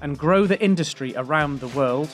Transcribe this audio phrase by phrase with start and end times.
[0.00, 2.08] and grow the industry around the world.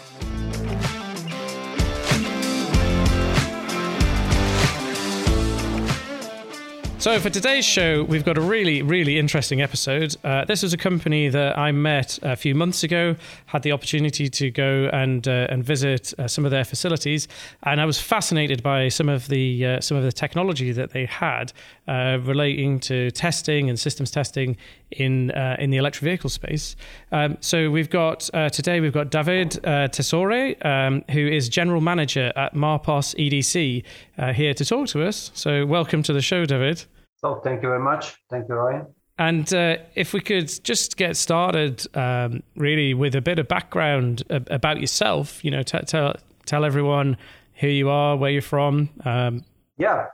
[7.05, 10.17] So, for today's show, we've got a really, really interesting episode.
[10.25, 14.31] Uh, this is a company that I met a few months ago, had the opportunity
[14.31, 17.29] to go and uh, and visit uh, some of their facilities,
[17.65, 21.05] and I was fascinated by some of the uh, some of the technology that they
[21.05, 21.53] had
[21.87, 24.57] uh, relating to testing and systems testing
[24.91, 26.77] in uh, in the electric vehicle space.
[27.13, 29.53] Um, so, we've got today we've got David
[29.93, 35.31] Tessore, um, who is general manager at Marposs EDC, here to talk to us.
[35.35, 36.85] So, welcome to the show, David.
[37.25, 38.17] So thank you very much.
[38.29, 38.87] Thank you, Ryan.
[39.19, 44.25] And uh, if we could just get started, um, really, with a bit of background
[44.29, 47.17] about yourself, you know, t- tell tell everyone
[47.55, 48.91] who you are, where you're from.
[49.07, 49.45] Um,
[49.79, 50.07] yeah,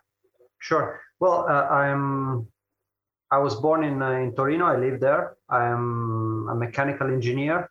[0.60, 1.00] sure.
[1.18, 2.46] Well, uh, I'm.
[3.30, 4.66] I was born in uh, in Torino.
[4.66, 5.36] I live there.
[5.48, 7.70] I'm a mechanical engineer.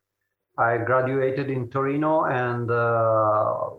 [0.57, 3.69] I graduated in Torino, and uh,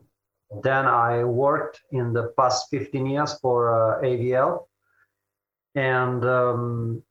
[0.62, 4.67] then I worked in the past 15 years for uh, AVL
[5.75, 7.03] and um,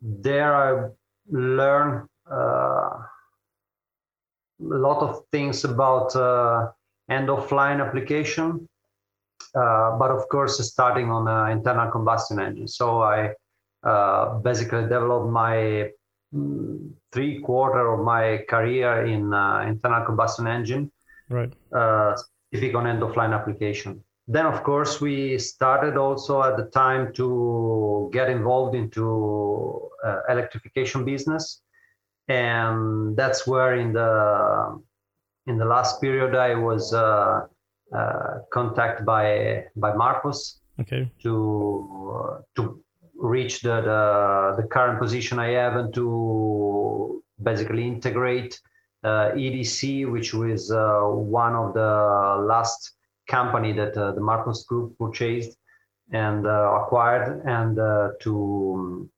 [0.00, 0.88] there I
[1.30, 3.06] learned uh, a
[4.60, 6.70] lot of things about uh,
[7.10, 8.68] end of line application,
[9.54, 12.68] uh, but of course starting on internal combustion engine.
[12.68, 13.30] So I
[13.84, 15.90] uh, basically developed my
[16.34, 20.90] mm, three quarter of my career in uh, internal combustion engine,
[21.28, 21.52] right?
[21.72, 24.02] Uh, specific on end of line application.
[24.26, 31.04] Then of course we started also at the time to get involved into uh, electrification
[31.04, 31.60] business.
[32.28, 34.80] And that's where in the
[35.46, 37.46] in the last period i was uh,
[37.94, 41.10] uh, contacted by by Marposs okay.
[41.22, 41.32] to
[42.16, 42.82] uh, to
[43.16, 48.60] reach the, the, the current position i have and to basically integrate
[49.04, 52.94] uh, edc which was uh, one of the last
[53.26, 55.56] company that uh, the Marposs Group purchased
[56.12, 59.08] and uh, acquired, and uh, to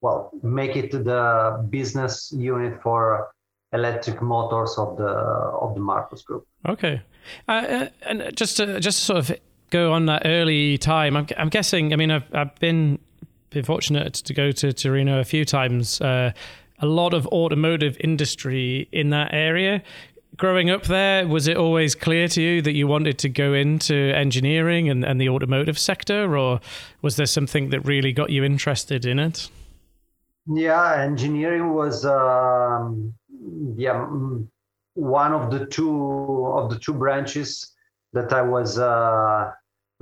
[0.00, 3.30] well make it the business unit for
[3.72, 6.46] electric motors of the of the Marposs Group.
[6.68, 7.02] Okay,
[7.48, 9.36] uh, and just to, just to sort of
[9.72, 11.92] go on that early time, I'm, I'm guessing.
[11.92, 12.98] I mean, I've I've been
[13.50, 16.00] been fortunate to go to Torino a few times.
[16.00, 16.32] Uh,
[16.78, 19.82] a lot of automotive industry in that area
[20.36, 23.94] growing up there, was it always clear to you that you wanted to go into
[23.94, 26.60] engineering and, and the automotive sector, or
[27.02, 29.48] was there something that really got you interested in it?
[30.46, 33.14] Yeah, engineering was um,
[33.76, 34.06] yeah
[34.94, 37.72] one of the two of the two branches
[38.12, 39.52] that I was uh,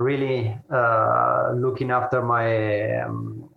[0.01, 3.49] really uh, looking after my um,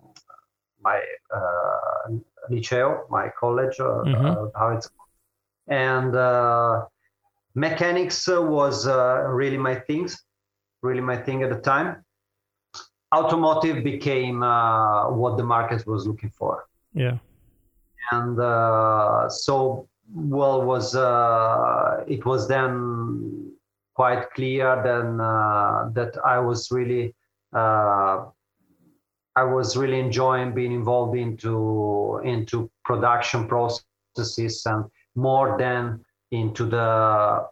[0.81, 1.01] my
[1.35, 2.11] uh,
[2.49, 4.45] liceo, my college, uh, mm-hmm.
[4.57, 4.89] how it's
[5.67, 6.85] and uh,
[7.55, 10.23] mechanics was uh, really my things,
[10.83, 12.05] really my thing at the time.
[13.13, 16.65] Automotive became uh, what the market was looking for.
[16.93, 17.17] Yeah,
[18.11, 18.37] and
[19.31, 20.95] so well was
[22.07, 23.54] it was then
[23.95, 27.15] quite clear then uh, that I was really
[27.53, 28.25] uh,
[29.37, 34.85] I was really enjoying being involved into into production processes and
[35.15, 37.47] more than into the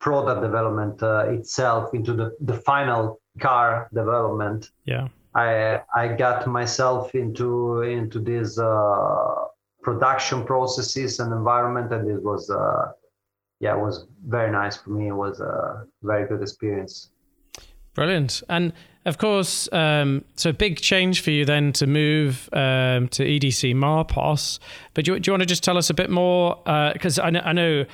[0.00, 4.70] product development uh, itself, into the, the final car development.
[4.84, 5.08] Yeah.
[5.34, 9.34] I I got myself into into these uh,
[9.82, 12.92] production processes and environment, and it was uh,
[13.60, 15.08] yeah, it was very nice for me.
[15.08, 17.10] It was a very good experience.
[17.94, 18.42] Brilliant.
[18.48, 18.72] And
[19.04, 24.58] of course, um, so big change for you then to move um, to EDC Marposs.
[24.94, 26.56] But do you, do you, want to just tell us a bit more?
[26.92, 27.84] Because uh, I, know, I know,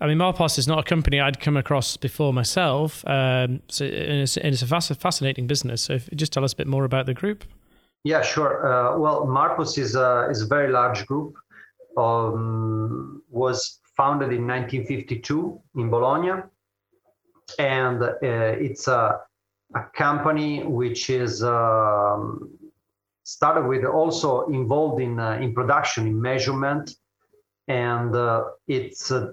[0.00, 3.04] I mean, Marposs is not a company I'd come across before myself.
[3.08, 5.82] Um, so it's, it's, a fascinating business.
[5.82, 7.44] So just tell us a bit more about the group.
[8.04, 8.66] Yeah, sure.
[8.66, 11.34] Uh, well, Marposs is a, is a very large group.
[11.96, 16.42] Um, was founded in 1952 in Bologna,
[17.58, 19.20] and uh, it's a
[19.74, 22.50] a company which is um,
[23.24, 26.96] started with also involved in uh, in production in measurement.
[27.68, 29.32] And uh, it's uh,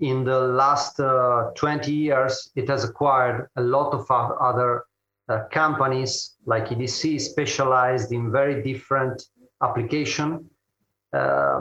[0.00, 4.84] in the last uh, 20 years, it has acquired a lot of other
[5.28, 9.22] uh, companies like EDC specialized in very different
[9.62, 10.48] application,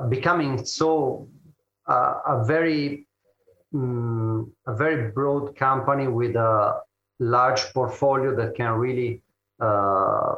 [0.09, 1.27] becoming so
[1.91, 3.05] uh, a very
[3.73, 6.81] um, a very broad company with a
[7.19, 9.21] large portfolio that can really
[9.59, 10.35] uh,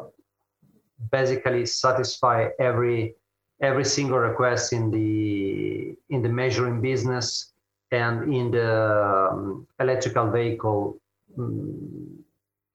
[1.11, 3.15] basically satisfy every
[3.61, 7.53] every single request in the in the measuring business
[7.91, 8.71] and in the
[9.31, 10.97] um, electrical vehicle
[11.37, 12.23] um,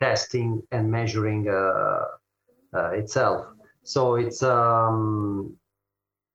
[0.01, 2.05] testing and measuring uh,
[2.77, 3.47] uh, itself.
[3.83, 5.57] So it's um,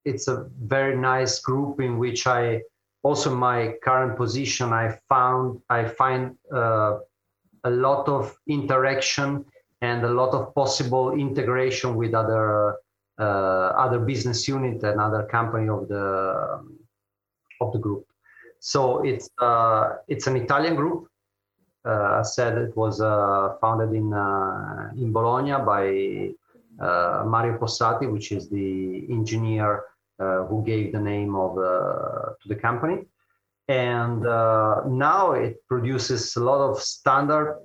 [0.05, 2.61] it's a very nice group in which I
[3.03, 6.99] also my current position I found I find uh,
[7.63, 9.45] a lot of interaction
[9.81, 12.75] and a lot of possible integration with other
[13.19, 16.63] uh, other business unit and other company of the
[17.61, 18.05] of the group.
[18.59, 21.07] So it's uh, it's an Italian group.
[21.85, 26.31] Uh, I said it was uh, founded in uh, in Bologna by
[26.79, 29.83] uh, Mario Possati, which is the engineer
[30.49, 33.05] who gave the name of to the company.
[33.67, 37.59] And now it produces a lot of standard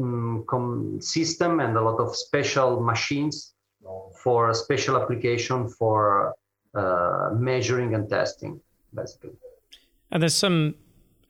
[0.00, 3.54] um, system and a lot of special machines
[4.22, 6.34] for a special application for
[6.74, 8.60] uh, measuring and testing,
[8.94, 9.30] basically.
[10.10, 10.74] And there's some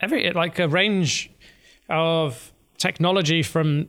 [0.01, 1.31] every like a range
[1.89, 3.89] of technology from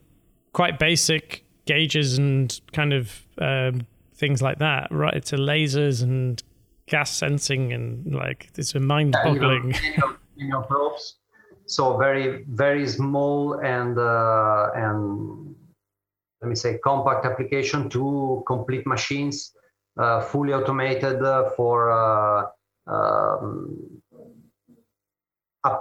[0.53, 6.41] quite basic gauges and kind of um, things like that, right, to lasers and
[6.87, 9.73] gas sensing and like it's a mind-boggling.
[10.35, 11.17] you know, probes
[11.65, 15.55] so very very small and uh, and
[16.41, 19.53] let me say compact application to complete machines
[19.97, 22.45] uh, fully automated uh, for uh,
[22.87, 24.01] um,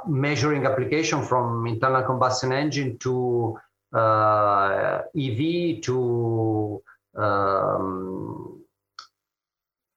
[0.09, 3.59] measuring application from internal combustion engine to
[3.93, 6.83] uh, EV to
[7.17, 8.54] um,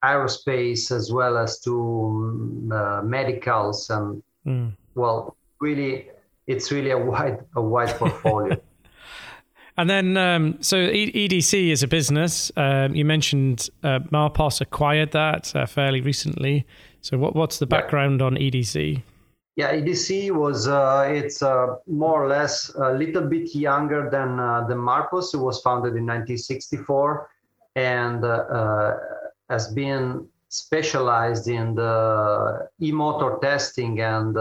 [0.03, 4.71] aerospace as well as to uh, medicals and mm.
[4.95, 6.07] well really
[6.47, 8.59] it's really a wide a wide portfolio.
[9.77, 12.51] and then, um, so EDC is a business.
[12.55, 16.65] Um, you mentioned uh, Marposs acquired that uh, fairly recently.
[17.01, 18.25] So, what, what's the background yeah.
[18.25, 19.03] on EDC?
[19.55, 24.65] Yeah, EDC was uh, it's uh, more or less a little bit younger than uh,
[24.67, 25.33] the Marposs.
[25.33, 27.29] It was founded in 1964
[27.75, 28.93] and uh,
[29.49, 34.35] has been specialized in the e-motor testing and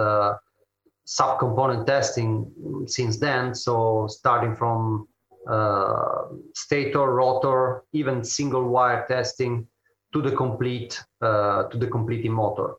[1.06, 2.50] subcomponent testing
[2.86, 3.54] since then.
[3.54, 5.08] So starting from
[5.48, 6.24] uh,
[6.54, 9.66] stator, rotor, even single wire testing
[10.12, 12.74] to the complete uh, to the complete motor.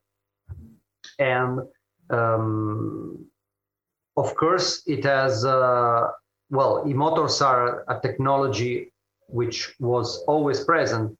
[1.19, 1.61] And
[2.09, 3.25] um,
[4.17, 6.11] of course, it has uh,
[6.49, 8.91] well, e-motors are a technology
[9.27, 11.17] which was always present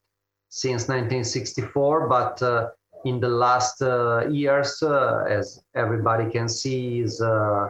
[0.50, 2.70] since 1964, but uh,
[3.06, 7.70] in the last uh, years, uh, as everybody can see, is uh,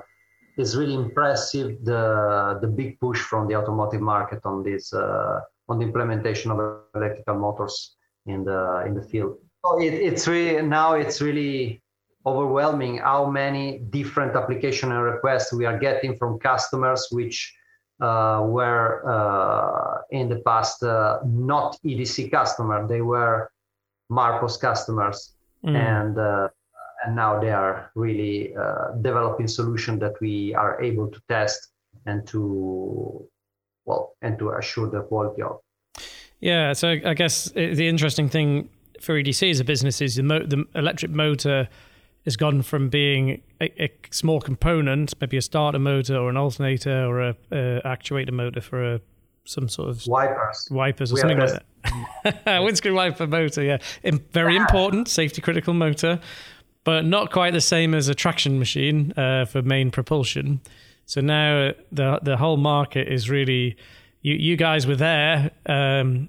[0.58, 1.84] is really impressive.
[1.84, 4.94] The the big push from the automotive market on this
[5.70, 6.60] on the implementation of
[6.96, 9.38] electrical motors in the in the field.
[9.66, 11.82] So it, it's really now it's really
[12.26, 17.57] overwhelming how many different application and requests we are getting from customers which uh,
[18.00, 22.88] were uh, in the past uh, not EDC customer.
[22.88, 23.52] They were
[24.12, 25.34] Marposs customers,
[25.66, 25.76] mm.
[25.76, 26.48] and uh,
[27.06, 31.70] and now they are really uh, developing solution that we are able to test
[32.06, 33.28] and to
[33.86, 35.60] well and to assure the quality of.
[36.40, 38.70] Yeah, so I guess the interesting thing
[39.02, 41.68] for EDC as a business is the, mo- the electric motor
[42.28, 47.06] has gone from being a, a, small component, maybe a starter motor or an alternator
[47.06, 49.02] or a, a actuator motor for a
[49.46, 51.64] some sort of wipers, wipers or we something like
[52.44, 52.62] that.
[52.64, 53.78] Windscreen wiper motor, yeah,
[54.34, 56.20] very important, safety critical motor,
[56.84, 60.60] but not quite the same as a traction machine uh, for main propulsion.
[61.06, 63.78] So now the the whole market is really
[64.22, 65.52] you you guys were there.
[65.66, 66.28] Um,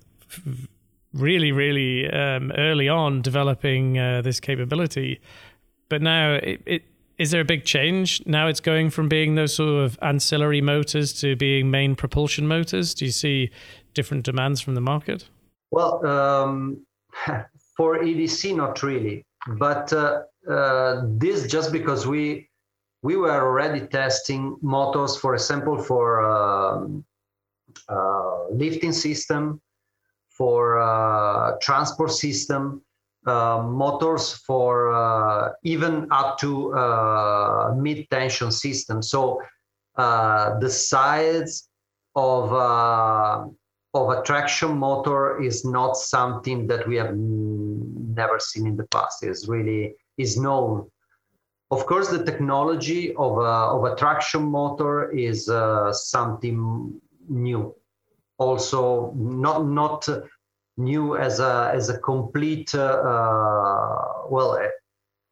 [1.13, 5.21] really, really um, early on developing uh, this capability,
[5.89, 6.83] but now it, it
[7.19, 8.47] is there a big change now?
[8.47, 12.95] It's going from being those sort of ancillary motors to being main propulsion motors.
[12.95, 13.51] Do you see
[13.93, 15.29] different demands from the market?
[15.73, 16.87] Well, um,
[17.77, 19.25] for EDC, not really,
[19.59, 22.49] but uh, uh, this just because we
[23.03, 27.05] we were already testing motors, for example, for um,
[27.89, 29.61] uh, lifting system,
[30.29, 32.83] for uh, transport system,
[33.29, 39.03] uh, motors for uh, even up to uh, mid tension system.
[39.03, 39.41] So
[39.97, 41.69] uh, the size
[42.15, 43.47] of uh,
[43.95, 49.23] of a traction motor is not something that we have never seen in the past.
[49.23, 50.91] It's really is known.
[51.71, 55.51] Of course, the technology of a, of a traction motor is
[55.93, 57.75] something new.
[58.39, 60.09] Also, not not
[60.79, 64.59] new as a as a complete uh, well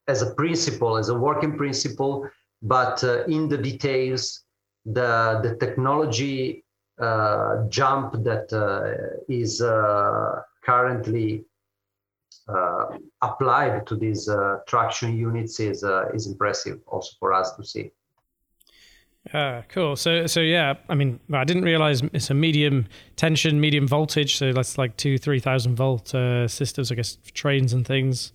[0.08, 2.28] as a principle as a working principle,
[2.62, 4.44] but uh, in the details,
[4.84, 6.64] the the technology
[7.00, 11.44] uh, jump that uh, is uh, currently
[13.22, 14.28] applied to these
[14.68, 15.84] traction units is
[16.14, 17.90] is impressive also for us to see.
[19.34, 19.96] Ah, cool.
[19.96, 24.36] So, so yeah, I mean, I didn't realize it's a medium tension, medium voltage.
[24.36, 28.32] So that's like two, three thousand volt uh, systems, I guess, trains and things.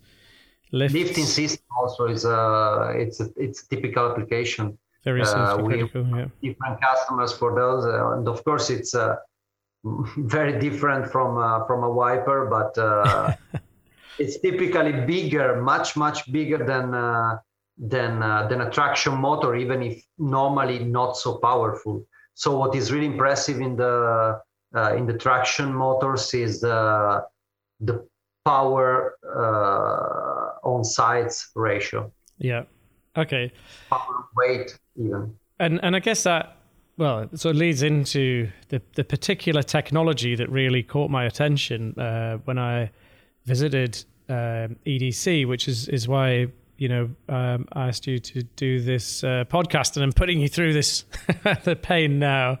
[0.70, 0.94] Lifts.
[0.94, 4.78] Lifting system also is a it's a it's a typical application.
[5.04, 6.26] Very uh, we have yeah.
[6.42, 9.16] different customers for those, uh, and of course it's uh,
[9.84, 13.34] very different from uh, from a wiper, but uh,
[14.18, 16.94] it's typically bigger, much much bigger than
[17.80, 22.06] uh, than than a traction motor, even if normally not so powerful.
[22.34, 24.40] So what is really impressive in the
[24.96, 27.24] in the traction motors is the
[27.80, 28.06] the
[28.44, 29.16] power
[30.64, 32.12] on sides ratio.
[32.38, 32.64] Yeah.
[33.16, 33.52] Okay.
[33.90, 35.36] Power weight even.
[35.58, 36.56] And and I guess that
[36.98, 42.38] well, so it leads into the the particular technology that really caught my attention uh,
[42.44, 42.90] when I
[43.44, 46.48] visited um, EDC, which is is why
[46.82, 50.72] you know um, asked you to do this uh, podcast, and I'm putting you through
[50.72, 51.04] this
[51.64, 52.58] the pain now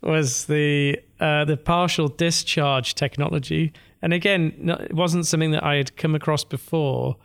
[0.00, 5.96] was the uh, the partial discharge technology, and again, it wasn't something that I had
[5.96, 7.16] come across before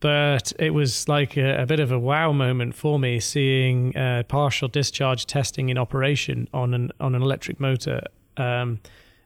[0.00, 4.22] but it was like a, a, bit of a wow moment for me seeing uh,
[4.28, 8.02] partial discharge testing in operation on an on an electric motor.
[8.36, 8.78] Um,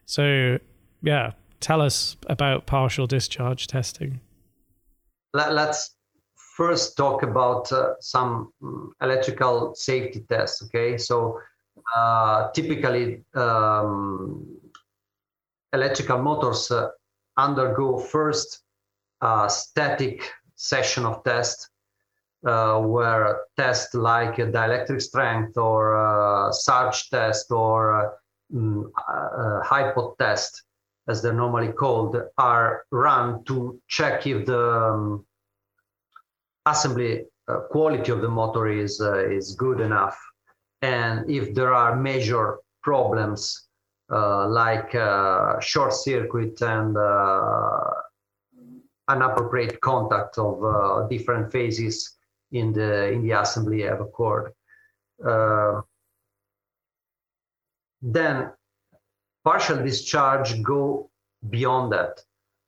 [0.06, 0.58] so,
[1.02, 4.20] yeah, tell us about partial discharge testing.
[5.34, 5.94] Let, us
[6.56, 10.62] first talk about uh, some mm, electrical safety tests.
[10.62, 11.40] Okay, so
[11.96, 14.46] uh, typically um,
[15.72, 16.88] electrical motors uh,
[17.36, 18.60] undergo first
[19.22, 20.22] uh, static
[20.54, 21.70] session of test
[22.46, 28.18] uh, where tests like dielectric strength or surge test or
[28.54, 30.64] um, uh, hi-pot test,
[31.08, 35.24] as they're normally called, are run to check if the um,
[36.66, 40.18] assembly uh, quality of the motor is uh, is good enough,
[40.82, 43.68] and if there are major problems
[44.10, 44.92] uh, like
[45.60, 46.96] short circuit and
[49.10, 52.16] inappropriate contact of uh, different phases
[52.52, 54.52] in the in the assembly of a cord.
[55.24, 55.80] Uh,
[58.00, 58.50] then
[59.44, 61.10] partial discharge go
[61.50, 62.20] beyond that.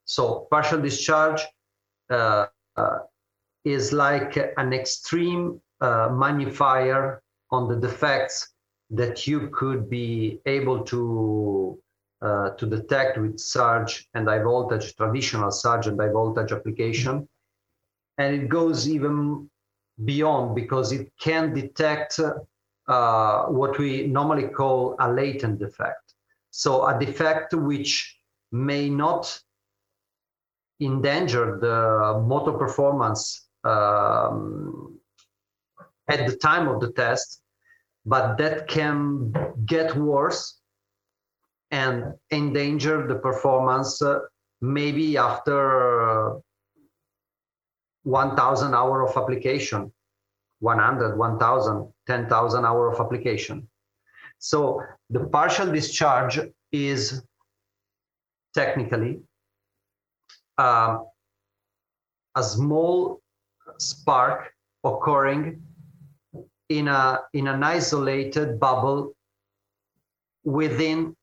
[0.05, 1.43] So partial discharge
[2.11, 2.47] uh,
[2.77, 2.99] uh
[3.65, 8.55] is like an extreme uh, magnifier on the defects
[8.91, 11.79] that you could be able to
[12.23, 17.29] uh, to detect with surge and high voltage, traditional surge and high voltage application.
[18.17, 19.51] And it goes even
[20.05, 22.19] beyond because it can detect
[22.89, 26.15] uh, what we normally call a latent defect.
[26.51, 28.19] So a defect which
[28.53, 29.39] may not
[30.81, 34.99] endanger the motor performance um,
[36.09, 37.41] at the time of the test,
[38.05, 39.33] but that can
[39.65, 40.61] get worse
[41.71, 44.21] and endanger the performance uh,
[44.61, 46.39] maybe after uh,
[48.05, 49.93] 1000 hour of application
[50.61, 53.69] 100 1000 10000 hour of application.
[54.39, 54.81] So
[55.11, 56.39] the partial discharge
[56.71, 57.23] is
[58.55, 59.21] technically
[60.59, 60.99] uh,
[62.35, 63.21] a small
[63.79, 64.53] spark
[64.85, 65.63] occurring
[66.69, 69.15] in a in an isolated bubble
[70.45, 71.17] within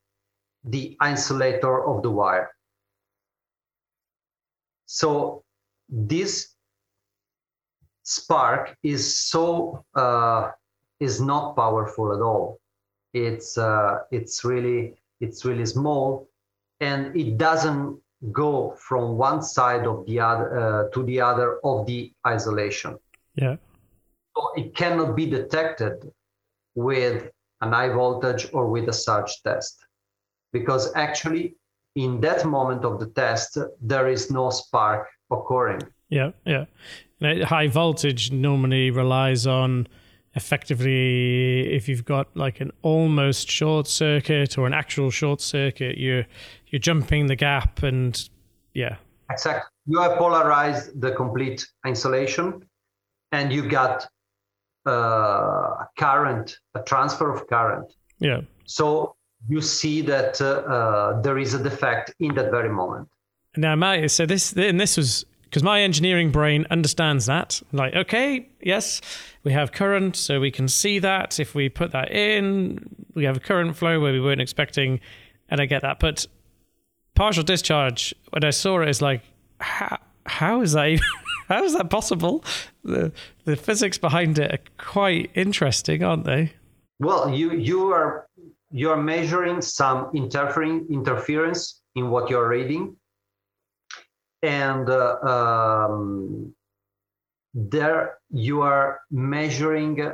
[0.64, 2.52] the insulator of the wire.
[4.86, 5.44] So
[5.90, 6.56] this
[8.04, 10.52] spark is so uh,
[11.00, 12.60] is not powerful at all.
[13.14, 16.30] It's uh, it's really it's really small,
[16.80, 18.00] and it doesn't
[18.32, 23.00] go from one side of the other uh, to the other of the isolation.
[23.36, 23.56] Yeah.
[24.36, 26.12] So it cannot be detected
[26.76, 27.30] with
[27.62, 29.86] an high voltage or with a surge test
[30.54, 31.56] because actually
[31.96, 35.82] in that moment of the test there is no spark occurring.
[36.10, 36.66] Yeah, yeah.
[37.46, 39.88] high voltage normally relies on
[40.36, 46.26] effectively if you've got like an almost short circuit or an actual short circuit, you're
[46.72, 48.30] you're jumping the gap and
[48.74, 48.96] yeah.
[49.30, 49.70] Exactly.
[49.86, 52.66] You have polarized the complete insulation
[53.32, 54.08] and you got
[54.88, 57.92] uh, a current, a transfer of current.
[58.20, 58.42] Yeah.
[58.66, 59.16] So
[59.48, 63.10] you see that uh, uh, there is a defect in that very moment.
[63.58, 67.62] Now, my so this and this was because my engineering brain understands that.
[67.74, 69.02] Like, okay, yes,
[69.44, 71.40] we have current, so we can see that.
[71.40, 72.80] If we put that in,
[73.14, 75.02] we have a current flow where we weren't expecting,
[75.50, 76.00] and I get that.
[76.00, 76.26] But
[77.22, 79.22] partial discharge, when I saw it, is like,
[79.60, 80.88] how, how is that?
[80.88, 81.06] Even,
[81.50, 82.44] how is that possible?
[82.84, 83.12] The
[83.46, 86.54] the physics behind it are quite interesting, aren't they?
[87.00, 88.26] Well, you you are
[88.72, 92.96] you are measuring some interfering interference in what you're reading
[94.42, 96.56] and uh, um,
[97.54, 100.12] there you are measuring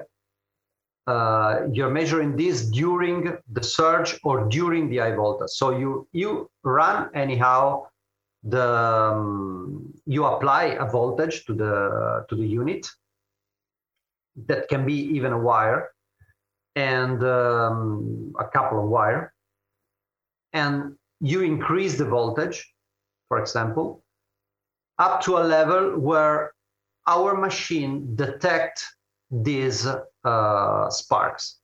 [1.07, 5.49] uh, you're measuring this during the surge or during the high voltage.
[5.51, 7.87] So you you run anyhow
[8.43, 12.87] the um, you apply a voltage to the to the unit
[14.45, 15.89] that can be even a wire
[16.75, 19.33] and um, a couple of wire
[20.53, 22.73] and you increase the voltage
[23.27, 24.03] for example
[24.99, 26.53] up to a level where
[27.07, 28.85] our machine detect
[29.31, 29.87] these
[30.23, 31.57] uh, sparks.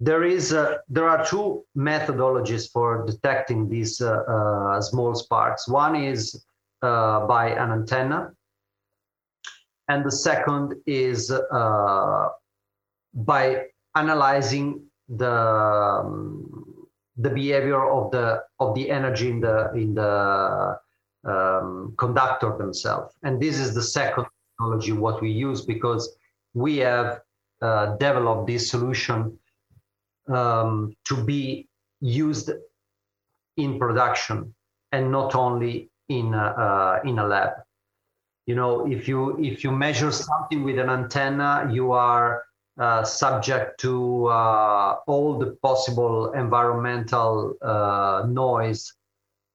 [0.00, 5.68] There is a, there are two methodologies for detecting these uh, uh, small sparks.
[5.68, 6.44] One is
[6.82, 8.32] uh, by an antenna,
[9.88, 12.28] and the second is uh,
[13.14, 20.78] by analyzing the um, the behavior of the of the energy in the in the
[21.24, 23.14] um, conductor themselves.
[23.22, 26.16] And this is the second technology what we use because
[26.54, 27.20] we have
[27.60, 29.38] uh, developed this solution
[30.28, 31.68] um, to be
[32.00, 32.50] used
[33.56, 34.54] in production
[34.90, 37.50] and not only in a, uh, in a lab.
[38.46, 42.44] You know, if you if you measure something with an antenna, you are
[42.76, 48.92] uh, subject to uh, all the possible environmental uh, noise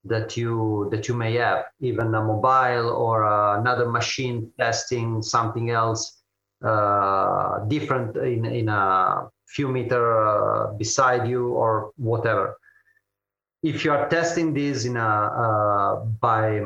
[0.06, 5.70] that you that you may have, even a mobile or uh, another machine testing something
[5.70, 6.17] else
[6.64, 12.58] uh, different in in a few meter uh, beside you or whatever.
[13.64, 16.62] If you are testing this in a uh, by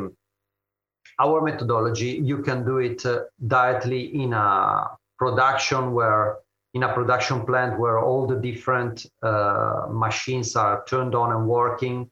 [1.19, 6.37] our methodology, you can do it uh, directly in a production where
[6.73, 12.09] in a production plant where all the different uh, machines are turned on and working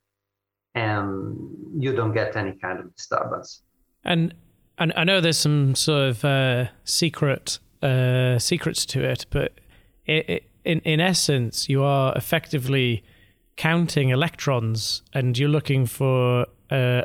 [0.75, 1.37] and
[1.77, 3.61] you don't get any kind of disturbance.
[4.03, 4.33] And
[4.77, 9.53] and I know there's some sort of secret uh, secrets to it, but
[10.05, 13.03] it, it, in in essence, you are effectively
[13.55, 17.01] counting electrons, and you're looking for uh,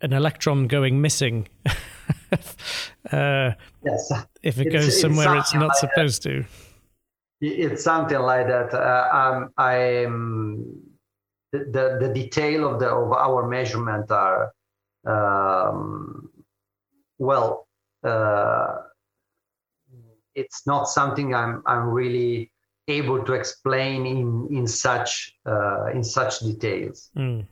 [0.00, 1.48] an electron going missing.
[3.10, 3.52] Uh,
[3.84, 4.12] yes.
[4.42, 6.30] If it it's, goes somewhere it's, it's not like supposed that.
[6.30, 6.44] to.
[7.40, 8.72] It's something like that.
[8.72, 10.92] Uh, um, I'm
[11.52, 14.52] the, the, detail of the of our measurement are
[15.04, 16.30] um,
[17.18, 17.66] well
[18.04, 18.76] uh,
[20.34, 22.52] it's not something I'm I'm really
[22.88, 27.10] able to explain in in such uh, in such details.
[27.16, 27.46] Mm.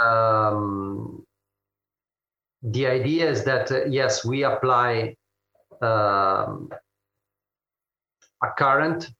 [0.00, 1.24] Um,
[2.62, 5.16] the idea is that uh, yes, we apply
[5.82, 6.70] um,
[8.42, 9.10] a current,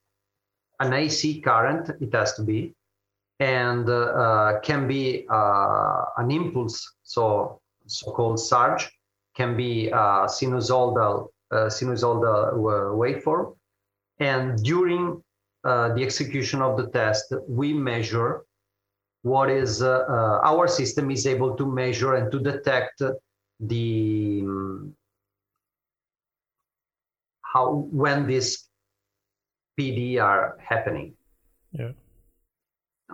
[0.81, 1.91] an AC current.
[2.01, 2.75] It has to be,
[3.41, 8.91] and uh, uh, can be uh, an impulse, so so-called surge,
[9.37, 11.29] can be sinusoidal
[11.69, 12.55] sinusoidal
[13.01, 13.55] waveform,
[14.19, 15.23] and during
[15.65, 18.43] the execution of the test, we measure
[19.23, 23.03] what is our system is able to measure and to detect
[23.61, 24.95] the um,
[27.43, 28.69] how when this
[29.79, 31.15] PD are happening.
[31.73, 31.93] Yeah.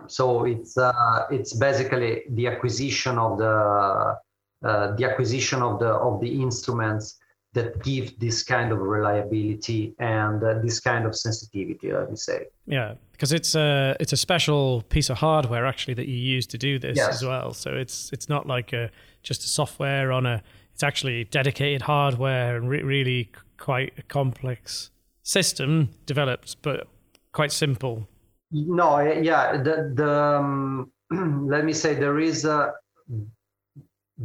[0.07, 4.17] So it's uh, it's basically the acquisition of the
[4.63, 7.19] uh, the acquisition of the of the instruments
[7.53, 11.91] that give this kind of reliability and uh, this kind of sensitivity.
[11.91, 12.47] Let me say.
[12.65, 16.57] Yeah, because it's a it's a special piece of hardware actually that you use to
[16.57, 17.09] do this yes.
[17.09, 17.53] as well.
[17.53, 18.89] So it's it's not like a
[19.21, 20.43] just a software on a.
[20.73, 24.89] It's actually dedicated hardware and re- really quite a complex
[25.21, 26.87] system developed, but
[27.31, 28.07] quite simple
[28.53, 30.91] no, yeah, the the um,
[31.47, 32.73] let me say there is a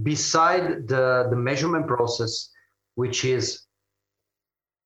[0.02, 2.50] beside the, the measurement process,
[3.00, 3.44] which is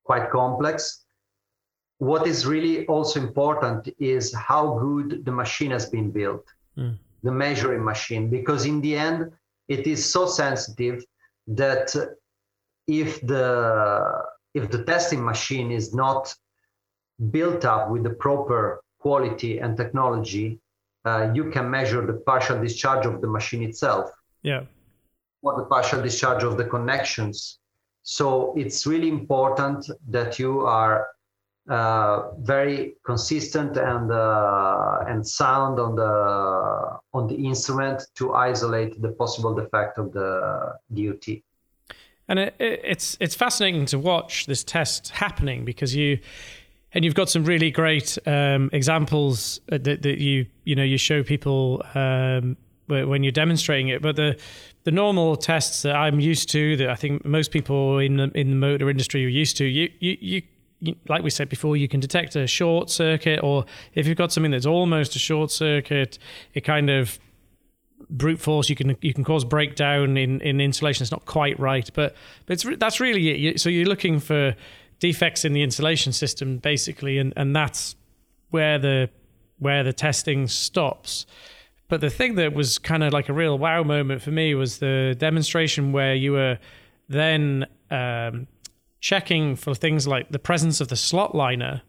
[0.05, 1.05] quite complex,
[1.99, 6.45] what is really also important is how good the machine has been built,
[6.77, 6.95] mm.
[7.23, 9.33] the measuring machine, because in the end,
[9.69, 10.99] it is so sensitive
[11.47, 11.89] that
[12.87, 13.47] if the
[14.53, 16.35] if the testing machine is not
[17.31, 20.61] built up with the proper quality and technology,
[21.09, 24.11] uh, you can measure the partial discharge of the machine itself.
[24.43, 24.65] Yeah.
[25.41, 27.59] Or the partial discharge of the connections.
[28.03, 31.09] So it's really important that you are
[31.69, 39.11] uh, very consistent and uh, and sound on the on the instrument to isolate the
[39.13, 41.43] possible defect of the DUT.
[42.29, 46.19] And it, it, it's it's fascinating to watch this test happening because you
[46.95, 51.23] and you've got some really great um, examples that, that, you you know you show
[51.23, 54.03] people um, when you're demonstrating it.
[54.03, 54.39] But the
[54.85, 58.51] the normal tests that I'm used to, that I think most people in the, in
[58.51, 60.43] the motor industry are used to, you you, you
[61.09, 63.65] like we said before, you can detect a short circuit, or
[63.95, 66.19] if you've got something that's almost a short circuit,
[66.55, 67.19] it kind of
[68.11, 71.03] brute force you can you can cause breakdown in in insulation.
[71.03, 72.15] It's not quite right, but
[72.47, 73.61] but it's that's really it.
[73.61, 74.55] So you're looking for
[74.99, 77.97] defects in the insulation system basically and and that's
[78.51, 79.11] where the
[79.59, 81.27] where the testing stops
[81.93, 84.79] but the thing that was kind of like a real wow moment for me was
[84.79, 86.59] the demonstration where you were
[87.11, 88.47] then um,
[89.01, 91.83] checking for things like the presence of the slot liner.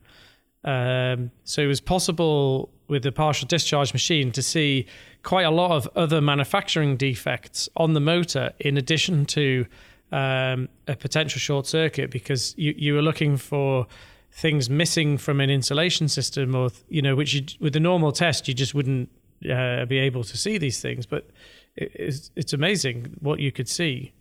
[0.65, 4.87] Um, so it was possible with the partial discharge machine to see
[5.23, 9.65] quite a lot of other manufacturing defects on the motor in addition to
[10.11, 13.87] um, a potential short circuit because you, you were looking for
[14.33, 18.49] things missing from an insulation system or you know which you, with the normal test
[18.49, 19.09] you just wouldn't
[19.49, 21.29] uh, be able to see these things but
[21.75, 24.13] it, it's, it's amazing what you could see.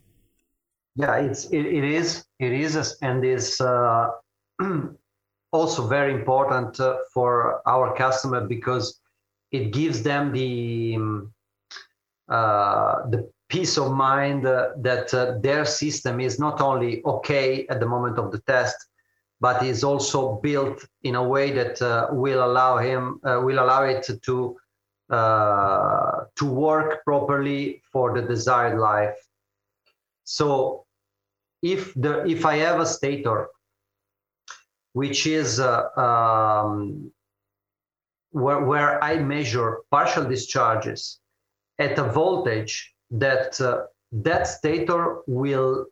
[0.95, 4.11] Yeah it's it, it is it is and is uh,
[5.53, 9.01] also very important uh, for our customer because
[9.53, 11.33] it gives them the um,
[12.29, 17.81] uh, the peace of mind uh, that uh, their system is not only okay at
[17.81, 18.77] the moment of the test,
[19.41, 24.09] but is also built in a way that uh, will allow him will allow it
[24.23, 24.57] to
[25.13, 29.19] uh, to work properly for the desired life.
[30.25, 30.87] So,
[31.63, 33.49] if the if I have a stator,
[34.95, 37.13] which is uh, um,
[38.31, 41.21] where where I measure partial discharges
[41.79, 45.87] at a voltage that uh, that stator will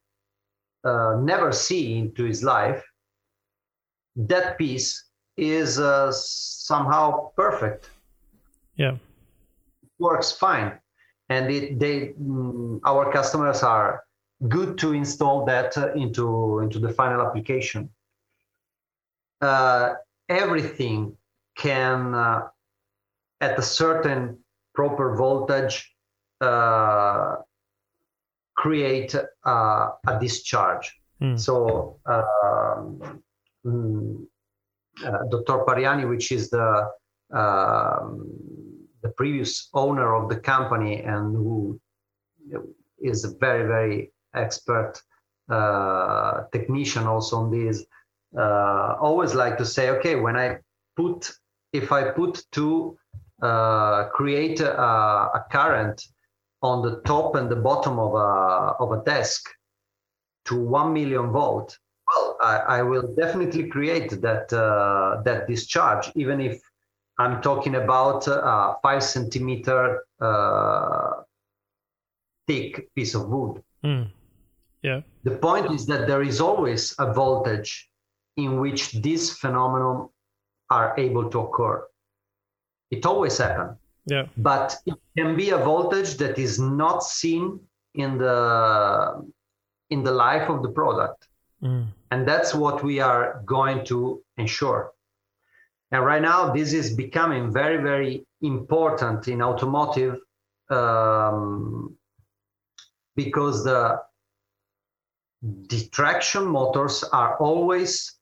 [0.85, 2.83] uh, never see into his life,
[4.16, 5.04] that piece
[5.37, 7.90] is uh, somehow perfect.
[8.76, 8.96] Yeah,
[10.01, 10.79] works fine,
[11.29, 14.03] and it, they mm, our customers are
[14.49, 17.89] good to install that uh, into into the final application.
[19.41, 19.95] Uh,
[20.29, 21.17] everything
[21.57, 22.49] can uh,
[23.41, 24.39] at a certain
[24.75, 25.95] proper voltage
[26.41, 27.37] uh,
[28.57, 31.01] create uh, a discharge.
[31.21, 31.39] Mm.
[31.39, 33.23] So, um,
[33.65, 34.27] mm,
[35.05, 35.65] uh, Dr.
[35.65, 36.91] Pariani, which is the
[37.33, 38.27] um,
[39.03, 41.81] the previous owner of the company and who
[43.01, 44.95] is a very very expert
[45.49, 47.85] uh, technician also on this
[48.39, 50.57] uh, always like to say okay when i
[50.97, 51.31] put
[51.73, 52.97] if i put to
[53.43, 56.03] uh, create a, a, current
[56.63, 59.49] on the top and the bottom of a, of a desk
[60.45, 66.41] to 1 million volt, well, I, I will definitely create that, uh, that discharge, even
[66.41, 66.61] if
[67.20, 71.22] I'm talking about a five centimeter uh,
[72.46, 73.62] thick piece of wood.
[73.85, 74.11] Mm.
[74.83, 75.02] Yeah.
[75.24, 77.90] The point is that there is always a voltage
[78.38, 80.06] in which these phenomena
[80.70, 81.87] are able to occur.
[82.90, 83.76] It always happens.
[84.06, 84.26] Yeah.
[84.38, 87.61] But it can be a voltage that is not seen
[87.94, 89.22] in the
[89.90, 91.28] in the life of the product.
[91.62, 91.88] Mm.
[92.12, 94.92] And that's what we are going to ensure.
[95.92, 100.18] And right now, this is becoming very, very important in automotive
[100.70, 101.96] um,
[103.16, 104.00] because the,
[105.42, 108.18] the traction motors are always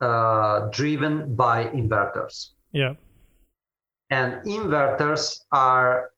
[0.00, 2.50] uh, driven by inverters.
[2.72, 2.94] Yeah.
[4.08, 6.10] And inverters are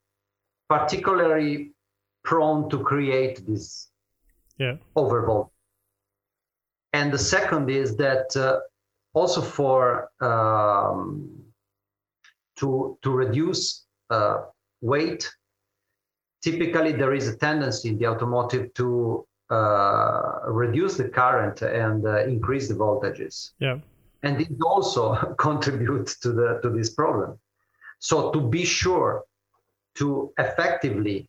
[0.68, 1.72] particularly
[2.24, 3.90] prone to create this
[4.56, 4.76] yeah.
[4.96, 5.50] overvolt.
[6.92, 8.60] And the second is that uh,
[9.14, 11.42] also for um,
[12.56, 14.42] to to reduce uh,
[14.80, 15.30] weight,
[16.42, 22.24] typically there is a tendency in the automotive to uh, reduce the current and uh,
[22.24, 23.50] increase the voltages.
[23.58, 23.78] Yeah.
[24.22, 27.38] And it also contributes to the to this problem.
[27.98, 29.24] So to be sure
[29.96, 31.28] to effectively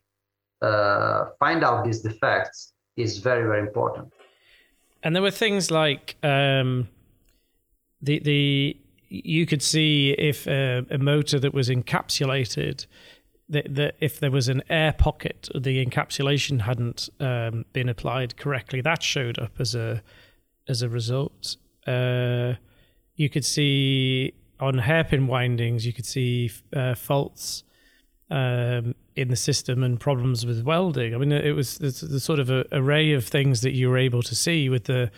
[0.61, 4.13] uh, find out these defects is very very important.
[5.03, 6.87] And there were things like um,
[8.03, 8.77] the the
[9.09, 12.87] you could see if a, a motor that was encapsulated
[13.49, 18.81] that, that if there was an air pocket, the encapsulation hadn't um, been applied correctly.
[18.81, 20.01] That showed up as a
[20.67, 21.57] as a result.
[21.85, 22.53] Uh,
[23.15, 27.63] you could see on hairpin windings, you could see uh, faults
[28.31, 31.13] um, in the system and problems with welding.
[31.13, 34.21] I mean, it was the, the sort of array of things that you were able
[34.23, 35.11] to see with the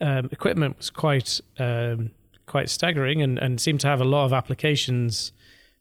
[0.00, 2.10] um, equipment was quite um,
[2.48, 5.32] quite staggering and, and seemed to have a lot of applications.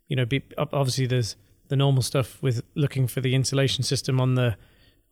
[0.07, 1.35] You know, be, obviously there's
[1.69, 4.55] the normal stuff with looking for the insulation system on the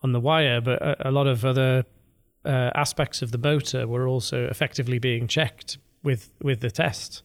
[0.02, 1.86] on the wire, but a, a lot of other
[2.46, 7.24] uh, aspects of the motor were also effectively being checked with with the test.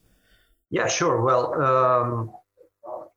[0.69, 1.21] Yeah, sure.
[1.21, 2.31] Well, um,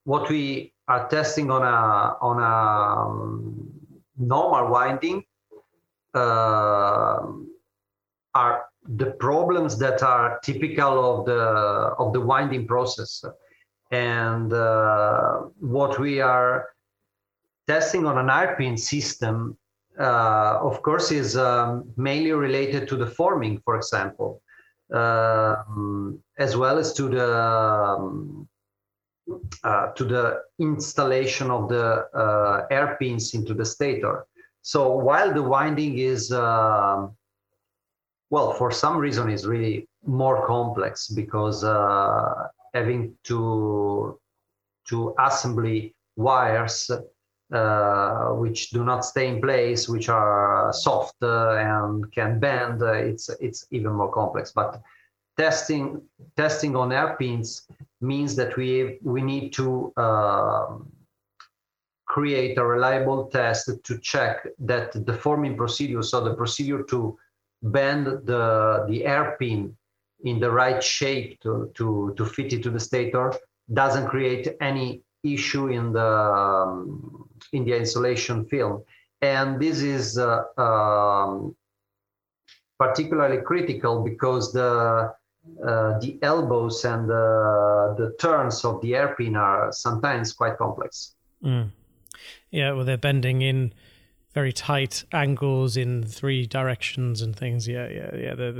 [0.04, 3.72] what we are testing on a on a um,
[4.18, 5.24] normal winding
[6.14, 7.26] uh,
[8.34, 11.40] are the problems that are typical of the
[11.98, 13.24] of the winding process
[13.90, 16.68] and uh, what we are
[17.66, 19.56] testing on an hairpin system,
[19.98, 24.42] uh, of course, is um, mainly related to the forming, for example,
[24.92, 28.48] um, as well as to the um,
[29.62, 34.26] uh, to the installation of the uh, hairpins into the stator.
[34.62, 37.06] So while the winding is uh,
[38.34, 44.18] well, for some reason, it's really more complex because uh, having to
[44.88, 46.90] to assembly wires
[47.52, 52.82] uh, which do not stay in place, which are soft uh, and can bend.
[52.82, 54.50] Uh, it's it's even more complex.
[54.50, 54.82] But
[55.36, 56.02] testing
[56.36, 57.68] testing on hairpins
[58.00, 60.90] means that we we need to um,
[62.14, 67.16] create a reliable test to check that the forming procedure, so the procedure to
[67.62, 69.76] bend the the hairpin
[70.24, 73.32] in the right shape to, to, to fit it to the stator
[73.72, 78.82] doesn't create any issue in the um, in the insulation film
[79.22, 81.54] and this is uh, um,
[82.78, 85.14] particularly critical because the
[85.62, 91.14] uh, the elbows and the, the turns of the hairpin are sometimes quite complex.
[91.42, 91.70] Mm.
[92.50, 93.74] Yeah, well, they're bending in
[94.34, 97.66] very tight angles in three directions and things.
[97.66, 98.34] Yeah, yeah, yeah.
[98.34, 98.52] The,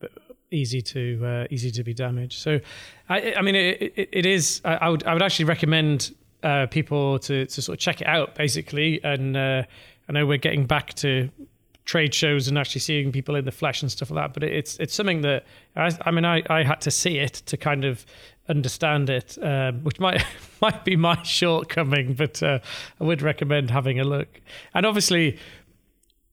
[0.00, 0.10] the,
[0.50, 2.38] easy to uh, easy to be damaged.
[2.38, 2.60] So,
[3.08, 4.60] I, I mean, it, it, it is.
[4.64, 8.06] I, I, would I would actually recommend uh, people to to sort of check it
[8.06, 9.02] out, basically.
[9.02, 9.62] And uh,
[10.08, 11.30] I know we're getting back to
[11.84, 14.34] trade shows and actually seeing people in the flesh and stuff like that.
[14.34, 15.44] But it's it's something that
[15.76, 18.04] I, I mean, I, I had to see it to kind of
[18.48, 20.24] understand it, um, which might
[20.60, 22.58] might be my shortcoming, but uh,
[23.00, 24.40] I would recommend having a look.
[24.74, 25.38] And obviously,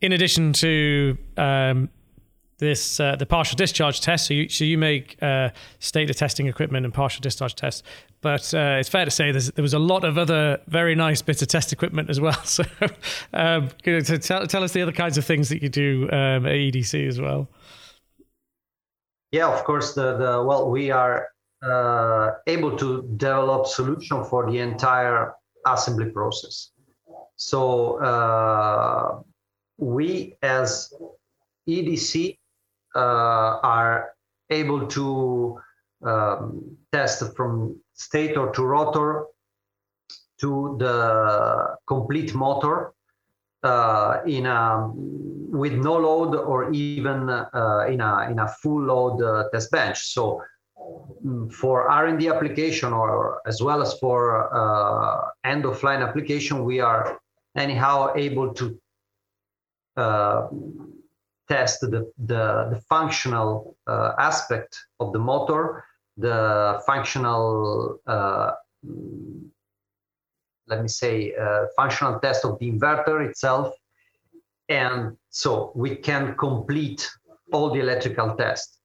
[0.01, 1.89] in addition to um,
[2.59, 4.27] this uh, the partial discharge test.
[4.27, 7.83] So you, so you make uh, stator testing equipment and partial discharge tests,
[8.21, 11.41] but uh, it's fair to say there was a lot of other very nice bits
[11.41, 12.39] of test equipment as well.
[12.49, 12.63] So
[13.33, 17.07] um, tell, tell us the other kinds of things that you do um, at EDC
[17.07, 17.47] as well.
[19.31, 19.93] Yeah, of course.
[19.93, 21.29] The, the well, we are
[21.61, 25.33] uh, able to develop solution for the entire
[25.67, 26.71] assembly process.
[27.35, 29.21] So uh,
[29.77, 30.93] we as
[31.67, 32.37] EDC
[32.95, 34.13] uh, are
[34.49, 35.59] able to
[36.01, 39.25] um, test from stator to rotor
[40.39, 42.93] to the complete motor
[43.63, 49.21] uh, in a with no load or even uh, in a in a full load
[49.21, 49.99] uh, test bench.
[50.13, 50.41] So
[51.51, 57.19] for R&D application or as well as for uh, end of line application, we are
[57.55, 58.79] anyhow able to
[59.97, 60.47] uh,
[61.49, 65.83] test the, the, the functional uh, aspect of the motor,
[66.17, 68.51] the functional, uh,
[70.67, 73.73] let me say, uh, functional test of the inverter itself.
[74.69, 77.09] And so we can complete
[77.51, 78.79] all the electrical tests.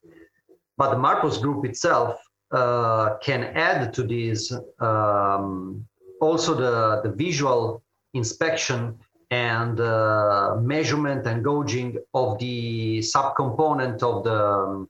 [0.77, 5.87] But the Marposs group itself uh, can add to this um,
[6.21, 7.83] also the, the visual
[8.15, 8.99] inspection
[9.31, 14.89] and uh, measurement and gauging of the subcomponent of the um,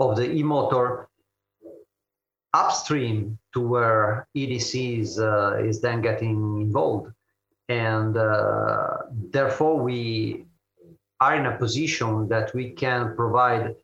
[0.00, 1.08] of the e-motor
[2.52, 7.12] upstream to where EDC is uh, is then getting involved,
[7.68, 8.98] and uh,
[9.30, 10.44] therefore we
[11.20, 13.76] are in a position that we can provide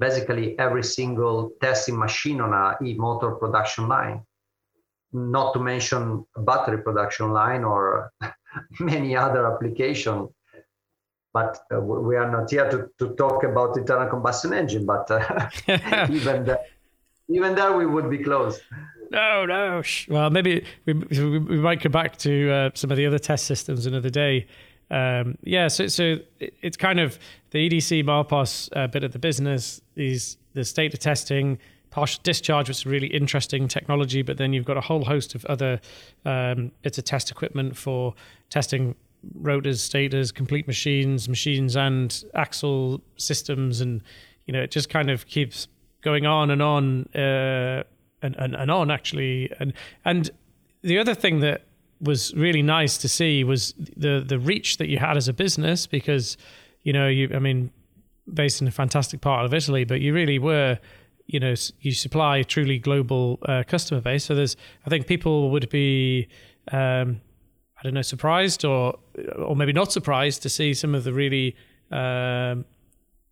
[0.00, 4.22] basically every single testing machine on a e-motor production line.
[5.12, 8.10] Not to mention battery production line or
[8.80, 10.28] many other application.
[11.32, 15.48] But uh, we are not here to, to talk about internal combustion engine but uh,
[16.10, 16.58] even there
[17.28, 18.60] even there we would be close.
[19.12, 23.20] No no well maybe we, we might come back to uh, some of the other
[23.20, 24.48] test systems another day
[24.90, 27.18] um, yeah so, so it's kind of
[27.50, 31.58] the edc Marposs uh, bit of the business is the stator testing
[31.90, 34.22] partial discharge, which is really interesting technology.
[34.22, 35.80] But then you've got a whole host of other
[36.24, 38.14] um, it's a test equipment for
[38.48, 38.94] testing
[39.34, 44.02] rotors, stators, complete machines, machines and axle systems, and
[44.46, 45.68] you know it just kind of keeps
[46.02, 47.82] going on and on uh,
[48.22, 49.52] and, and and on actually.
[49.58, 49.72] And
[50.04, 50.30] and
[50.82, 51.64] the other thing that
[52.00, 55.86] was really nice to see was the the reach that you had as a business
[55.86, 56.36] because
[56.82, 57.70] you know you I mean
[58.32, 60.78] based in a fantastic part of Italy, but you really were
[61.26, 64.24] you know you supply a truly global uh, customer base.
[64.24, 66.28] So there's I think people would be
[66.72, 67.20] um,
[67.78, 68.98] I don't know surprised or
[69.36, 71.56] or maybe not surprised to see some of the really
[71.90, 72.64] um,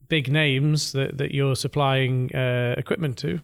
[0.09, 3.41] big names that that you're supplying uh, equipment to.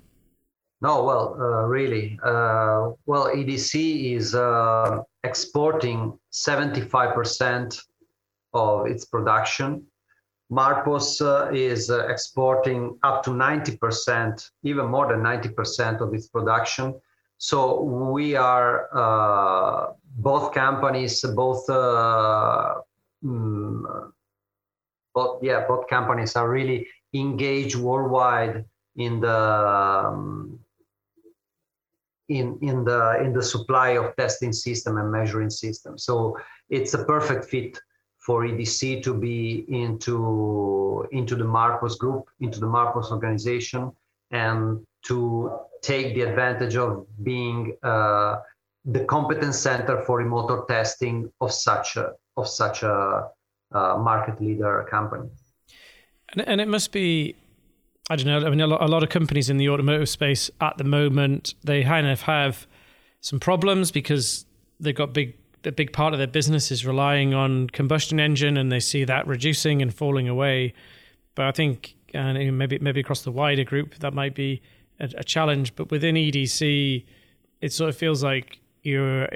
[0.80, 2.18] No, well, uh, really.
[2.22, 7.80] Uh, well, EDC is uh, exporting 75%
[8.52, 9.86] of its production
[10.50, 16.94] Marposs uh, is uh, exporting up to 90%, even more than 90% of its production.
[17.38, 22.92] So we are uh, both companies, both, mm,
[25.14, 28.64] both, yeah, both companies are really engaged worldwide
[28.96, 30.60] in the um,
[32.28, 35.98] in in the in the supply of testing system and measuring system.
[35.98, 36.36] So
[36.70, 37.78] it's a perfect fit
[38.18, 43.92] for EDC to be into into the Marposs group, into the Marposs organization,
[44.30, 48.36] and to take the advantage of being uh,
[48.86, 53.28] the competence center for remote testing of such a of such a,
[53.72, 55.28] a market leader company.
[56.32, 57.36] And, and, it must be,
[58.10, 58.46] I don't know.
[58.46, 62.06] I mean, a lot, of companies in the automotive space at the moment they kind
[62.06, 62.66] of have
[63.22, 64.44] some problems because
[64.78, 65.34] they've got big
[65.66, 69.26] a big part of their business is relying on combustion engine, and they see that
[69.26, 70.74] reducing and falling away.
[71.34, 74.60] But I think, and maybe maybe across the wider group, that might be
[75.00, 75.74] a, a challenge.
[75.74, 77.04] But within EDC,
[77.62, 79.28] it sort of feels like you're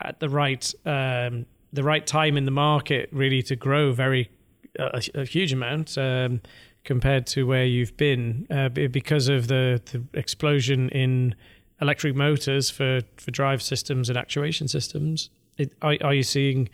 [0.00, 4.30] at the right um, the right time in the market, really, to grow very
[4.78, 5.96] a, a huge amount.
[5.96, 6.40] Um,
[6.88, 11.34] compared to where you've been uh, because of the, the explosion in
[11.82, 16.68] electric motors for, for drive systems and actuation systems it, are, are you seeing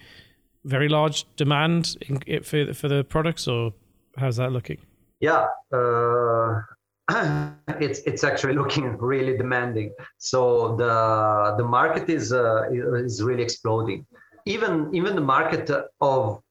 [0.64, 3.72] very large demand in, for for the products, or
[4.16, 4.78] how's that looking?
[5.20, 6.60] Yeah, uh,
[7.80, 9.92] it's it's actually looking really demanding.
[10.18, 14.06] So the the market is uh, is really exploding.
[14.46, 16.42] Even even the market of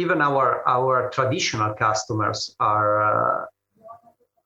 [0.00, 3.48] even our our traditional customers are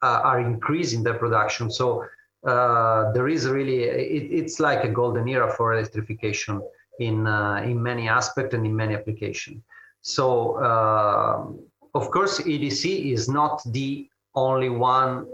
[0.03, 1.71] uh, are increasing their production.
[1.71, 2.05] So
[2.47, 6.61] uh, there is really it, it's like a golden era for electrification
[6.99, 9.63] in uh, in many aspects and in many applications.
[10.03, 11.47] So uh,
[11.95, 15.27] of course, EDC is not the only one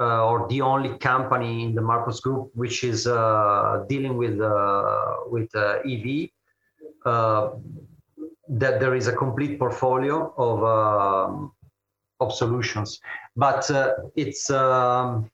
[0.00, 5.16] uh, or the only company in the Marposs Group which is uh, dealing with uh,
[5.26, 6.28] with uh, EV.
[8.50, 11.52] That there is a complete portfolio of um,
[12.18, 13.00] of solutions,
[13.36, 13.70] but
[14.16, 15.30] it's um,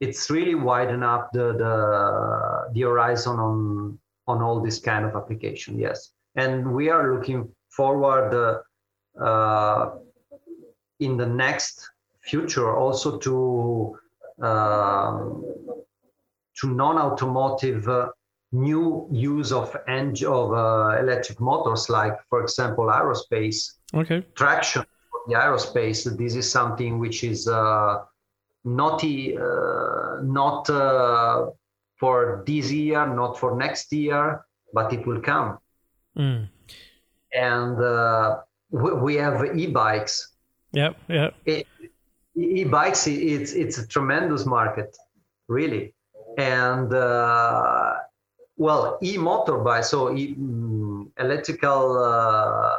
[0.00, 5.78] it's really widen up the, the the horizon on on all this kind of application.
[5.78, 9.96] Yes, and we are looking forward uh, uh,
[11.00, 13.98] in the next future also to
[14.40, 15.44] um,
[16.60, 18.08] to non-automotive uh,
[18.52, 23.78] new use of engine of uh, electric motors, like for example aerospace.
[23.94, 24.24] Okay.
[24.34, 26.04] Traction for the aerospace.
[26.16, 27.98] This is something which is uh,
[28.64, 30.66] not uh, not
[32.00, 35.58] for this year, not for next year, but it will come.
[36.16, 36.48] Mm.
[37.32, 38.40] And uh,
[38.70, 40.32] we, we have e-bikes.
[40.72, 41.34] Yep, yep.
[41.44, 41.66] It,
[42.34, 44.96] e-bikes, it's it's a tremendous market,
[45.48, 45.94] really.
[46.38, 47.94] And uh,
[48.60, 52.76] well, e-motorbike, so e, mm, electrical uh,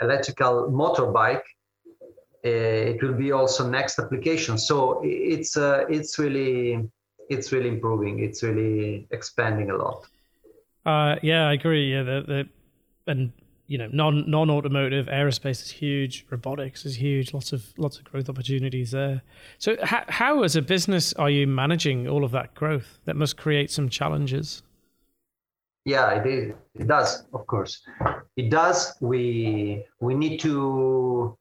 [0.00, 1.42] electrical motorbike,
[2.44, 4.56] uh, it will be also next application.
[4.56, 6.88] So it's uh, it's really
[7.28, 8.20] it's really improving.
[8.20, 10.06] It's really expanding a lot.
[10.86, 11.92] Uh, yeah, I agree.
[11.92, 12.48] Yeah, the, the
[13.10, 13.32] and
[13.66, 17.34] you know non non automotive aerospace is huge, robotics is huge.
[17.34, 19.22] Lots of lots of growth opportunities there.
[19.58, 23.00] So how how as a business are you managing all of that growth?
[23.06, 24.62] That must create some challenges.
[25.84, 26.54] Yeah, it is.
[26.74, 27.82] It does, of course.
[28.36, 28.96] It does.
[29.00, 31.36] We we need to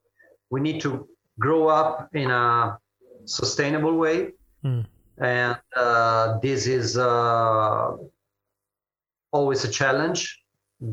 [0.50, 1.08] we need to
[1.40, 2.78] grow up in a
[3.26, 4.34] sustainable way,
[4.64, 4.86] mm.
[5.18, 7.96] and uh, this is uh,
[9.32, 10.44] always a challenge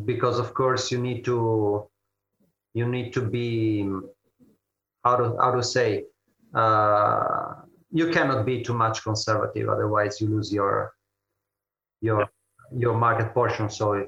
[0.05, 1.89] because, of course, you need to
[2.75, 3.91] you need to be
[5.05, 6.05] how to how to say
[6.55, 7.55] uh,
[7.91, 10.95] you cannot be too much conservative, otherwise you lose your
[12.01, 12.31] your
[12.77, 13.69] your market portion.
[13.71, 14.07] So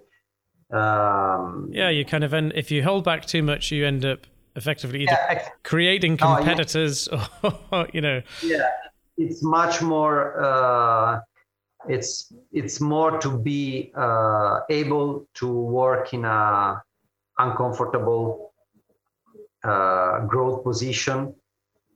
[0.72, 4.26] um, yeah, you kind of end if you hold back too much, you end up
[4.56, 7.50] effectively either yeah, creating competitors oh, yeah.
[7.72, 8.22] or you know.
[8.42, 8.68] Yeah,
[9.16, 10.42] it's much more.
[10.42, 11.20] Uh,
[11.88, 16.80] it's it's more to be uh, able to work in a
[17.38, 18.52] uncomfortable
[19.64, 21.34] uh, growth position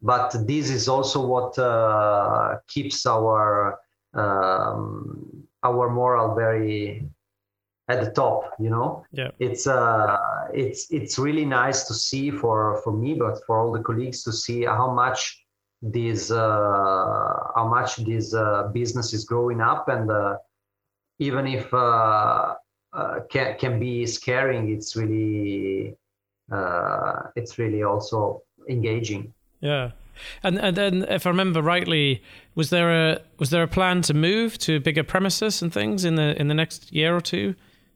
[0.03, 3.79] but this is also what uh, keeps our
[4.15, 7.09] um, our moral very
[7.89, 9.05] at the top you know?
[9.13, 9.31] Yeah.
[9.39, 10.17] It's uh
[10.53, 14.33] it's it's really nice to see for for me but for all the colleagues to
[14.33, 15.21] see how much
[15.83, 20.37] this uh how much this uh, business is growing up and uh,
[21.19, 22.55] even if uh,
[22.93, 25.95] uh, can can be scaring it's really
[26.51, 29.91] uh, it's really also engaging yeah
[30.43, 32.23] and and then, if I remember rightly,
[32.55, 36.17] was there a was there a plan to move to bigger premises and things in
[36.17, 37.55] the in the next year or two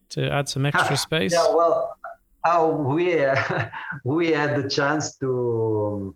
[0.09, 1.33] to add some extra space?
[1.33, 1.97] Yeah, well,
[2.43, 3.65] uh, we uh,
[4.03, 6.15] we had the chance to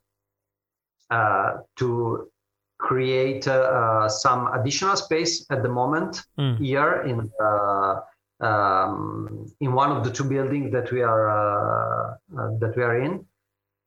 [1.10, 2.30] uh, to
[2.78, 6.58] create uh, some additional space at the moment mm.
[6.58, 8.02] here in uh,
[8.42, 12.16] um, in one of the two buildings that we are uh,
[12.60, 13.26] that we are in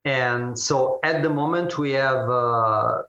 [0.05, 3.03] and so at the moment we have uh,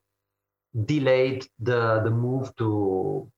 [0.85, 3.29] delayed the the move to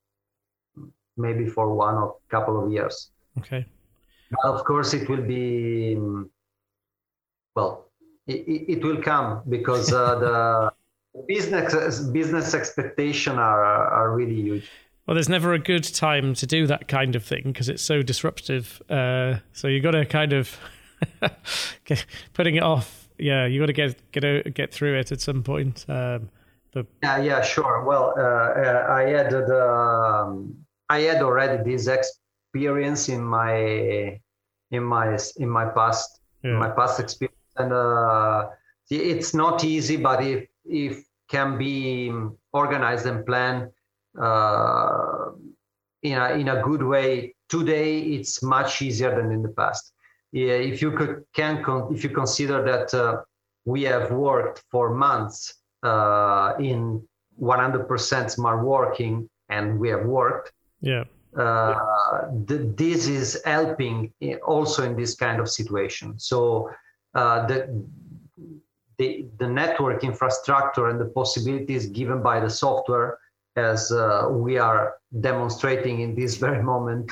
[1.18, 3.12] maybe for one or couple of years.
[3.39, 3.66] Okay.
[4.32, 5.97] But of course it will be
[7.56, 7.88] well
[8.28, 10.72] it, it will come because uh, the
[11.28, 14.70] business business expectation are are really huge.
[15.06, 18.02] Well, there's never a good time to do that kind of thing because it's so
[18.02, 18.82] disruptive.
[18.89, 20.58] Uh, so you got to kind of
[22.34, 25.44] putting it off yeah, you got to get get out, get through it at some
[25.44, 25.86] point.
[25.88, 26.30] Um,
[26.74, 27.84] but yeah, yeah, sure.
[27.84, 30.56] Well, uh, uh, I had the um,
[30.90, 34.20] I had already this experience in my
[34.72, 36.52] in my in my past yeah.
[36.52, 38.50] in my past experience, and uh,
[38.90, 42.12] it's not easy, but if if can be
[42.52, 43.70] organized and planned
[44.20, 45.32] uh,
[46.04, 49.94] in a in a good way, today it's much easier than in the past
[50.34, 53.22] if you could, can if you consider that uh,
[53.66, 57.02] we have worked for months uh, in
[57.42, 61.04] 100% smart working and we have worked yeah.
[61.38, 61.76] uh,
[62.48, 64.12] th- this is helping
[64.46, 66.18] also in this kind of situation.
[66.20, 66.70] So
[67.14, 67.86] uh, the,
[68.98, 73.20] the the network infrastructure and the possibilities given by the software
[73.56, 77.12] as uh, we are demonstrating in this very moment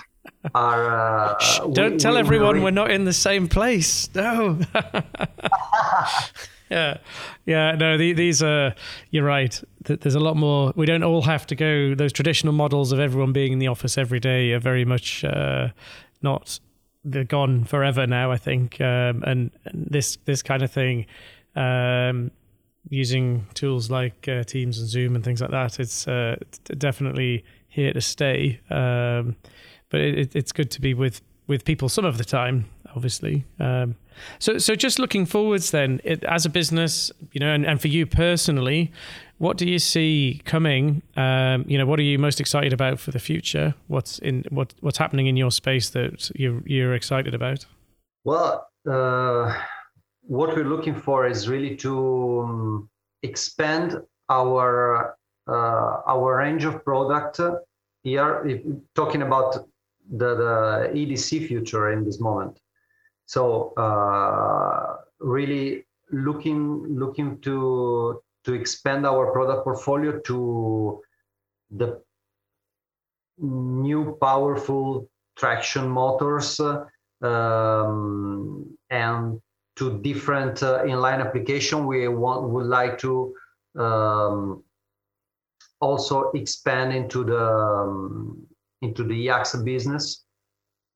[0.53, 1.37] are.
[1.37, 4.09] Uh, Don't we, tell we, everyone we, are not in the same place.
[4.15, 4.59] No.
[6.69, 6.97] yeah,
[7.45, 7.75] yeah.
[7.75, 8.73] No, the, these are.
[9.11, 9.61] You're right.
[9.83, 10.73] There's a lot more.
[10.75, 11.95] We don't all have to go.
[11.95, 15.69] Those traditional models of everyone being in the office every day are very much uh,
[16.21, 16.59] not.
[17.05, 18.31] They're gone forever now.
[18.31, 21.05] I think, um, and, and, this this kind of thing.
[21.55, 22.31] Um,
[22.89, 26.37] using tools like uh, Teams and Zoom and things like that, it's uh,
[26.77, 28.59] definitely here to stay.
[28.69, 29.35] Um,
[29.89, 32.65] but it, it's good to be with with people some of the time,
[32.95, 33.43] obviously.
[33.59, 33.95] Um,
[34.37, 37.87] so so just looking forwards then, it, as a business, you know, and, and for
[37.87, 38.91] you personally,
[39.39, 41.01] what do you see coming?
[41.15, 43.73] Um, you know, what are you most excited about for the future?
[43.87, 47.65] What's in what what's happening in your space that you're you're excited about?
[48.23, 49.57] Well, uh,
[50.21, 52.89] what we're looking for is really to um,
[53.23, 55.15] expand our
[55.47, 57.39] uh, our range of product
[58.03, 58.43] here.
[58.45, 58.61] If,
[58.93, 59.65] talking about
[60.09, 62.59] the, the EDC future in this moment.
[63.25, 71.01] So uh, really looking looking to to expand our product portfolio to
[71.69, 72.01] the
[73.37, 76.59] new powerful traction motors
[77.21, 79.39] um, and
[79.75, 83.33] to different uh, inline application we want would like to
[83.77, 84.63] um,
[85.79, 88.45] also expand into the um,
[88.81, 90.23] into the EAXA business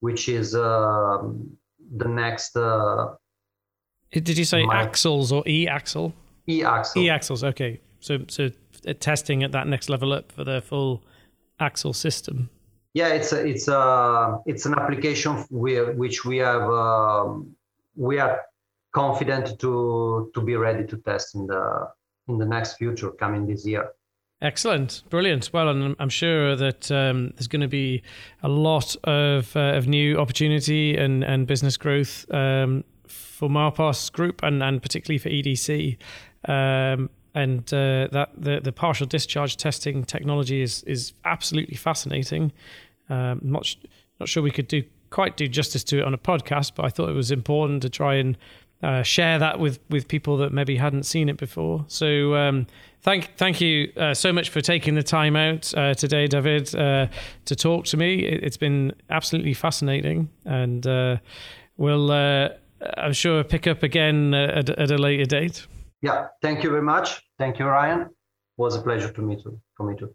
[0.03, 1.17] which is uh,
[1.95, 2.57] the next.
[2.57, 3.15] Uh,
[4.11, 6.13] Did you say my, axles or e axle?
[6.49, 7.01] E axle.
[7.01, 7.41] E axles.
[7.41, 8.49] Okay, so so
[8.99, 11.01] testing at that next level up for the full
[11.61, 12.49] axle system.
[12.93, 17.55] Yeah, it's a, it's a it's an application we, which we have um,
[17.95, 18.41] we are
[18.91, 21.87] confident to to be ready to test in the
[22.27, 23.87] in the next future coming this year.
[24.43, 25.51] Excellent, brilliant.
[25.53, 28.03] Well, and I'm sure that um, there's going to be
[28.43, 34.43] a lot of uh, of new opportunity and and business growth um, for Marposs Group
[34.43, 35.97] and and particularly for EDC.
[36.45, 42.51] Um, and uh, that the the partial discharge testing technology is is absolutely fascinating.
[43.09, 43.73] Um, not
[44.19, 46.89] not sure we could do quite do justice to it on a podcast, but I
[46.89, 48.37] thought it was important to try and
[48.83, 51.85] uh, share that with with people that maybe hadn't seen it before.
[51.87, 52.67] So um,
[53.01, 57.07] thank thank you uh, so much for taking the time out uh, today, David, uh,
[57.45, 58.19] to talk to me.
[58.19, 61.17] It, has been absolutely fascinating, and uh,
[61.77, 62.49] we'll uh,
[62.97, 65.65] I'm sure pick up again at, at, a later date.
[66.01, 67.21] Yeah, thank you very much.
[67.39, 68.01] Thank you, Ryan.
[68.01, 68.09] It
[68.57, 69.59] was a pleasure to meet you.
[69.77, 70.13] For me too.